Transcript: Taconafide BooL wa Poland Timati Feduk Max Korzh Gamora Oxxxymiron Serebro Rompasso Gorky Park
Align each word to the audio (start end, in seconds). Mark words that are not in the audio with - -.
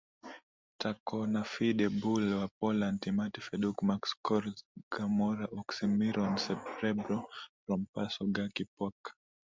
Taconafide 0.81 1.85
BooL 1.99 2.25
wa 2.41 2.47
Poland 2.59 2.97
Timati 3.03 3.39
Feduk 3.47 3.77
Max 3.89 4.01
Korzh 4.25 4.59
Gamora 4.93 5.45
Oxxxymiron 5.59 6.33
Serebro 6.45 7.17
Rompasso 7.67 8.21
Gorky 8.35 8.65
Park 8.75 9.01